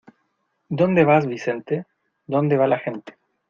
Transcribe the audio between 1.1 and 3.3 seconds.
Vicente?, donde va la gente.